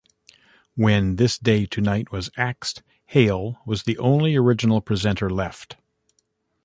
[0.73, 5.77] When This Day Tonight was axed, Hale was the only original presenter left.